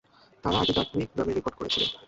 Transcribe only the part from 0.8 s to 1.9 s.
Quick নামে record করেছিল।